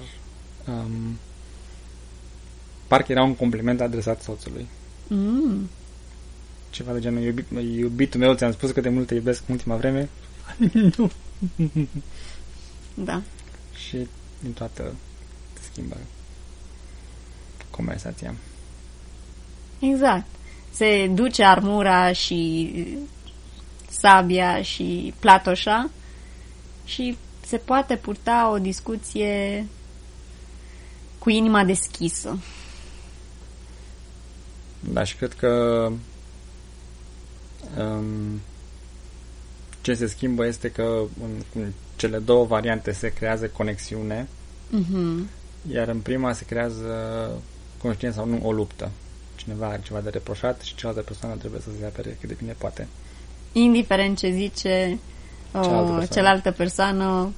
um, 0.69 1.19
parcă 2.87 3.13
era 3.13 3.23
un 3.23 3.35
compliment 3.35 3.81
adresat 3.81 4.23
soțului. 4.23 4.67
Mm. 5.07 5.69
Ceva 6.71 6.93
de 6.93 7.01
genul, 7.01 7.23
iubit, 7.23 7.47
iubitul 7.77 8.21
meu, 8.21 8.35
ți-am 8.35 8.53
spus 8.53 8.71
că 8.71 8.81
de 8.81 8.89
mult 8.89 9.07
te 9.07 9.15
iubesc 9.15 9.43
în 9.47 9.55
ultima 9.55 9.77
vreme. 9.77 10.09
nu. 10.97 11.11
Da. 12.95 13.23
Și 13.87 14.07
din 14.43 14.53
toată 14.53 14.95
schimbă 15.71 15.97
conversația. 17.71 18.35
Exact. 19.79 20.27
Se 20.71 21.11
duce 21.15 21.45
armura 21.45 22.13
și 22.13 22.73
sabia 23.91 24.63
și 24.63 25.15
platoșa 25.19 25.91
și 26.85 27.17
se 27.47 27.57
poate 27.57 27.97
purta 27.97 28.51
o 28.53 28.59
discuție 28.59 29.67
cu 31.19 31.31
inima 31.31 31.65
deschisă. 31.65 32.39
Da, 34.93 35.05
și 35.05 35.17
cred 35.17 35.33
că 35.33 35.91
um, 37.79 38.41
ce 39.81 39.95
se 39.95 40.07
schimbă 40.07 40.47
este 40.47 40.71
că 40.71 41.03
în, 41.23 41.31
în 41.63 41.73
cele 41.97 42.19
două 42.19 42.45
variante 42.45 42.93
se 42.93 43.09
creează 43.09 43.47
conexiune, 43.49 44.29
Mm-hmm. 44.75 45.27
iar 45.73 45.89
în 45.89 45.99
prima 46.01 46.33
se 46.33 46.45
creează 46.45 46.87
conștiință 47.83 48.17
sau 48.17 48.27
nu 48.29 48.41
o 48.43 48.53
luptă. 48.53 48.91
Cineva 49.37 49.67
are 49.67 49.81
ceva 49.85 50.01
de 50.01 50.11
reproșat 50.11 50.61
și 50.61 50.75
cealaltă 50.75 51.03
persoană 51.03 51.35
trebuie 51.35 51.61
să 51.61 51.69
se 51.81 51.87
apere 51.87 52.17
cât 52.21 52.29
de 52.29 52.35
bine 52.39 52.55
poate. 52.59 52.89
Indiferent 53.53 54.19
ce 54.19 54.31
zice 54.31 54.99
Cealaltă 55.53 55.75
uh, 55.79 55.87
persoană. 55.87 56.07
cealaltă 56.13 56.51
persoană, 56.51 57.33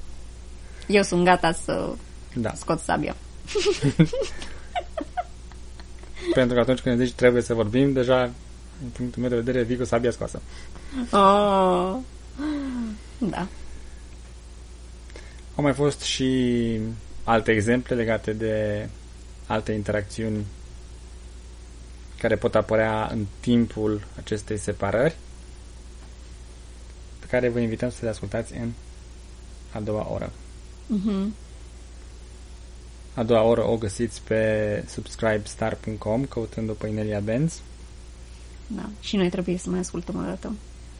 eu 0.87 1.03
sunt 1.03 1.23
gata 1.25 1.51
să 1.51 1.89
Da, 2.35 2.53
scot 2.55 2.79
sabia. 2.79 3.15
pentru 6.33 6.53
că 6.55 6.61
atunci 6.61 6.79
când 6.79 6.99
zici 7.03 7.13
trebuie 7.13 7.41
să 7.41 7.53
vorbim, 7.53 7.93
deja, 7.93 8.21
în 8.83 8.89
punctul 8.93 9.21
meu 9.21 9.29
de 9.29 9.35
vedere, 9.35 9.63
vii 9.63 9.77
cu 9.77 9.83
sabia 9.83 10.11
scoasă. 10.11 10.41
Oh. 11.11 11.95
Da. 13.17 13.47
Au 15.55 15.63
mai 15.63 15.73
fost 15.73 16.01
și 16.01 16.79
alte 17.23 17.51
exemple 17.51 17.95
legate 17.95 18.33
de 18.33 18.87
alte 19.47 19.71
interacțiuni 19.71 20.45
care 22.19 22.35
pot 22.35 22.55
apărea 22.55 23.09
în 23.11 23.25
timpul 23.39 24.01
acestei 24.17 24.57
separări, 24.57 25.15
pe 27.19 27.25
care 27.29 27.49
vă 27.49 27.59
invităm 27.59 27.89
să 27.89 27.97
le 28.01 28.09
ascultați 28.09 28.53
în 28.53 28.71
a 29.71 29.79
doua 29.79 30.07
oră. 30.11 30.31
Mm-hmm. 30.93 31.48
A 33.19 33.23
doua 33.23 33.41
oră 33.41 33.67
o 33.67 33.77
găsiți 33.77 34.21
pe 34.21 34.83
subscribestar.com 34.87 36.25
căutând-o 36.25 36.73
pe 36.73 36.87
Inelia 36.87 37.19
Benz, 37.19 37.61
Da. 38.67 38.89
Și 38.99 39.15
noi 39.15 39.29
trebuie 39.29 39.57
să 39.57 39.69
mai 39.69 39.79
ascultăm 39.79 40.15
o 40.15 40.21
dată. 40.21 40.53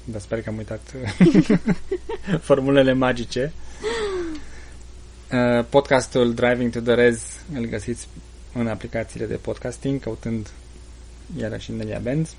dar 0.04 0.22
sper 0.22 0.42
că 0.42 0.50
am 0.50 0.58
uitat 0.58 0.94
formulele 2.48 2.94
magice. 2.94 3.54
Uh, 5.32 5.66
Podcastul 5.70 6.34
Driving 6.34 6.72
to 6.72 6.80
the 6.80 6.94
Rez 6.94 7.22
îl 7.54 7.66
găsiți 7.66 8.08
în 8.54 8.68
aplicațiile 8.68 9.26
de 9.26 9.36
podcasting, 9.36 10.02
căutând 10.02 10.50
iarăși 11.38 11.72
Nelia 11.72 12.00
Benz. 12.00 12.36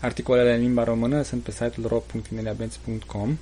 Articolele 0.00 0.54
în 0.54 0.60
limba 0.60 0.84
română 0.84 1.22
sunt 1.22 1.42
pe 1.42 1.50
site-ul 1.50 1.86
ro.ineliabenz.com 1.86 3.38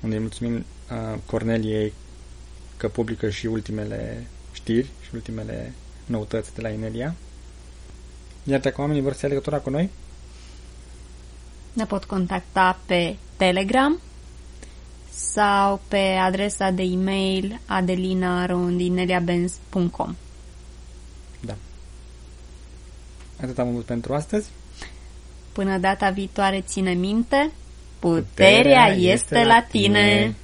unde 0.00 0.14
îi 0.14 0.20
mulțumim 0.20 0.54
uh, 0.54 1.18
Corneliei 1.26 1.92
că 2.76 2.88
publică 2.88 3.30
și 3.30 3.46
ultimele 3.46 4.26
știri 4.52 4.90
și 5.02 5.08
ultimele 5.12 5.72
noutăți 6.06 6.54
de 6.54 6.60
la 6.60 6.68
Inelia. 6.68 7.14
Iar 8.44 8.60
dacă 8.60 8.80
oamenii 8.80 9.02
vor 9.02 9.12
să 9.12 9.18
ia 9.22 9.28
legătura 9.28 9.58
cu 9.58 9.70
noi, 9.70 9.90
Ne 11.72 11.84
pot 11.84 12.04
contacta 12.04 12.78
pe 12.86 13.16
Telegram 13.36 14.00
sau 15.10 15.80
pe 15.88 15.98
adresa 15.98 16.70
de 16.70 16.82
e-mail 16.82 17.60
adelina.rondineliabenz.com 17.66 20.14
atât 23.42 23.58
am 23.58 23.68
avut 23.68 23.84
pentru 23.84 24.14
astăzi. 24.14 24.48
Până 25.52 25.78
data 25.78 26.10
viitoare, 26.10 26.60
ține 26.60 26.92
minte, 26.92 27.50
puterea, 27.98 28.86
este 28.86 29.44
la 29.44 29.66
tine. 29.70 30.34